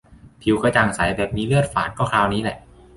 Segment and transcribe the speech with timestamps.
[0.41, 2.57] ผิวกระจ่างใสแบบมีเลือดฝาดก็คราวนี้แหละ